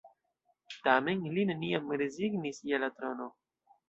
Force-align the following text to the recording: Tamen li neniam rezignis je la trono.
Tamen 0.85 1.19
li 1.35 1.43
neniam 1.49 1.91
rezignis 2.03 2.63
je 2.71 2.81
la 2.85 2.91
trono. 2.97 3.29